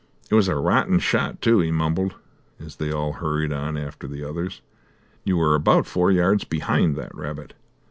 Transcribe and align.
"It 0.31 0.33
was 0.33 0.47
a 0.47 0.55
rotten 0.55 0.97
shot, 0.97 1.43
too," 1.43 1.59
he 1.59 1.69
mumbled, 1.69 2.15
as 2.59 2.77
they 2.77 2.91
all 2.91 3.13
hurried 3.13 3.53
on 3.53 3.77
after 3.77 4.07
the 4.07 4.27
others. 4.27 4.63
"You 5.23 5.37
were 5.37 5.53
about 5.53 5.85
four 5.85 6.09
yards 6.11 6.43
behind 6.43 6.95
that 6.95 7.13
rabbit." 7.13 7.53